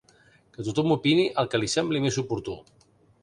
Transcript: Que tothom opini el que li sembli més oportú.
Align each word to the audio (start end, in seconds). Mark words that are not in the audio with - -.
Que 0.55 0.63
tothom 0.69 0.93
opini 0.95 1.27
el 1.43 1.51
que 1.53 1.61
li 1.63 1.71
sembli 1.73 2.01
més 2.07 2.19
oportú. 2.25 2.57